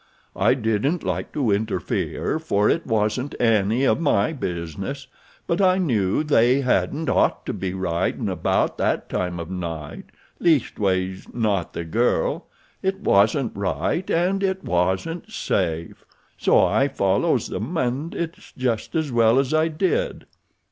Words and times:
I 0.35 0.55
didn't 0.55 1.03
like 1.03 1.31
to 1.33 1.51
interfere 1.51 2.39
for 2.39 2.67
it 2.67 2.87
wasn't 2.87 3.35
any 3.39 3.83
of 3.83 3.99
my 4.01 4.33
business, 4.33 5.05
but 5.45 5.61
I 5.61 5.77
knew 5.77 6.23
they 6.23 6.61
hadn't 6.61 7.07
ought 7.07 7.45
to 7.45 7.53
be 7.53 7.75
ridin' 7.75 8.27
about 8.27 8.79
that 8.79 9.09
time 9.09 9.39
of 9.39 9.51
night, 9.51 10.05
leastways 10.39 11.27
not 11.35 11.73
the 11.73 11.83
girl—it 11.85 12.99
wasn't 13.01 13.55
right 13.55 14.09
and 14.09 14.41
it 14.41 14.63
wasn't 14.63 15.31
safe. 15.31 16.03
So 16.35 16.65
I 16.65 16.87
follows 16.87 17.49
them 17.49 17.77
and 17.77 18.15
it's 18.15 18.51
just 18.57 18.95
as 18.95 19.11
well 19.11 19.37
I 19.55 19.67
did. 19.67 20.25